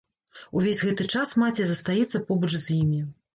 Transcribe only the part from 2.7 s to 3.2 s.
імі.